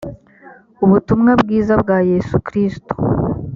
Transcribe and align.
ubutumwa 0.83 1.31
bwiza 1.41 1.73
bwa 1.81 1.97
yesu 2.11 2.35
kristo 2.47 2.93